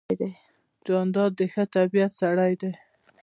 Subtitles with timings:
[0.85, 2.71] جانداد د ښه طبیعت سړی دی.